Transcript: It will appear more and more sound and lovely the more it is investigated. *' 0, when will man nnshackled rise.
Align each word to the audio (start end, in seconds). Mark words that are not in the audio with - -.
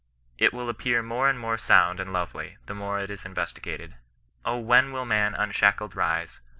It 0.39 0.51
will 0.51 0.67
appear 0.67 1.03
more 1.03 1.29
and 1.29 1.37
more 1.37 1.59
sound 1.59 1.99
and 1.99 2.11
lovely 2.11 2.57
the 2.65 2.73
more 2.73 2.99
it 2.99 3.11
is 3.11 3.23
investigated. 3.23 3.93
*' 4.21 4.43
0, 4.47 4.57
when 4.57 4.91
will 4.91 5.05
man 5.05 5.35
nnshackled 5.35 5.93
rise. 5.93 6.41